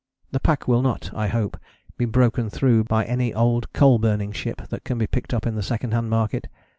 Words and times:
The 0.31 0.39
pack 0.39 0.67
will 0.67 0.81
not, 0.81 1.11
I 1.13 1.27
hope, 1.27 1.57
be 1.95 2.05
broken 2.05 2.49
through 2.49 2.85
by 2.85 3.05
any 3.05 3.35
old 3.35 3.71
coal 3.71 3.99
burning 3.99 4.31
ship 4.31 4.67
that 4.69 4.83
can 4.83 4.97
be 4.97 5.05
picked 5.05 5.31
up 5.31 5.45
in 5.45 5.53
the 5.53 5.61
second 5.61 5.91
hand 5.93 6.09
market. 6.09 6.47